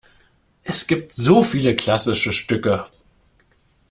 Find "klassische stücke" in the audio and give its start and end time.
1.75-2.87